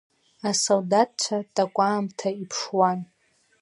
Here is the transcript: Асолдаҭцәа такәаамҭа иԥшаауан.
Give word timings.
Асолдаҭцәа 0.49 1.37
такәаамҭа 1.55 2.29
иԥшаауан. 2.41 2.99